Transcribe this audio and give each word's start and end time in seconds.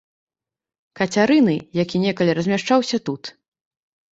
Кацярыны, 0.99 1.53
які 1.81 1.97
некалі 2.07 2.31
размяшчаўся 2.41 2.97
тут. 3.11 3.35